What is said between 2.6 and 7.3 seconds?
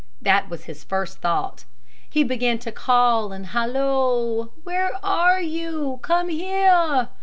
to call and halloo: "Where are you? Come here!"